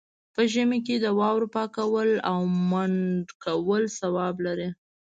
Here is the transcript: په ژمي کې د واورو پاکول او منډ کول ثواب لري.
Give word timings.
په 0.33 0.41
ژمي 0.51 0.79
کې 0.87 0.95
د 0.99 1.05
واورو 1.19 1.47
پاکول 1.55 2.09
او 2.31 2.39
منډ 2.69 3.25
کول 3.43 3.83
ثواب 3.99 4.35
لري. 4.45 4.69